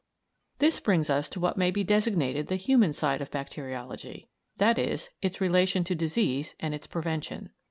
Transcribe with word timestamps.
This 0.57 0.79
brings 0.79 1.11
us 1.11 1.29
to 1.29 1.39
what 1.39 1.57
may 1.59 1.69
be 1.69 1.83
designated 1.83 2.47
the 2.47 2.55
human 2.55 2.91
side 2.91 3.21
of 3.21 3.29
bacteriology, 3.29 4.29
i.e. 4.59 4.97
its 5.21 5.39
relation 5.39 5.83
to 5.83 5.93
disease 5.93 6.55
and 6.59 6.73
its 6.73 6.87
prevention. 6.87 7.51